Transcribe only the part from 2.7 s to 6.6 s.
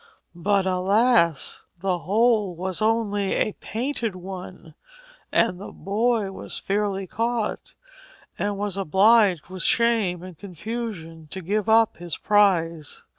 only a painted one, and the boy was